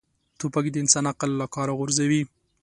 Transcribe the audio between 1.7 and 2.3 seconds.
غورځوي.